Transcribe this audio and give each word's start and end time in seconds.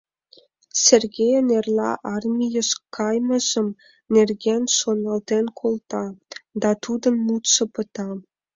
Сергейын 0.83 1.47
эрла 1.57 1.91
армийыш 2.15 2.69
кайымыж 2.95 3.47
нерген 4.15 4.63
шоналтен 4.77 5.45
колта, 5.59 6.05
да 6.61 6.69
тудын 6.83 7.15
мутшо 7.25 7.63
пыта. 7.73 8.09